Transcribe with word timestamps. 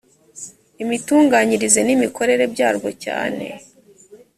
imitunganyirize 0.83 1.79
n 1.83 1.89
imikorere 1.95 2.43
byarwo 2.53 2.89
cyane 3.03 3.45